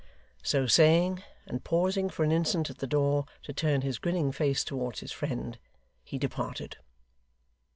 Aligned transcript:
So 0.41 0.65
saying, 0.65 1.21
and 1.45 1.63
pausing 1.63 2.09
for 2.09 2.23
an 2.23 2.31
instant 2.31 2.71
at 2.71 2.79
the 2.79 2.87
door 2.87 3.27
to 3.43 3.53
turn 3.53 3.81
his 3.81 3.99
grinning 3.99 4.31
face 4.31 4.63
towards 4.63 5.01
his 5.01 5.11
friend, 5.11 5.59
he 6.03 6.17
departed. 6.17 6.77